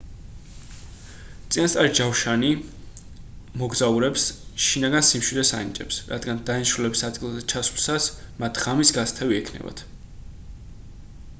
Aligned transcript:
წინასწარი 1.55 1.89
ჯავშარი 1.97 2.47
მოგზაურებს 3.63 4.23
შინაგან 4.67 5.05
სიმშვიდეს 5.09 5.51
ანიჭებს 5.57 5.99
რადგან 6.13 6.39
დანიშნულების 6.49 7.05
ადგილზე 7.09 7.43
ჩასვლისას 7.53 8.07
მათ 8.45 8.63
ღამის 8.63 8.95
გასათევი 8.97 9.37
ექნებათ 9.43 9.85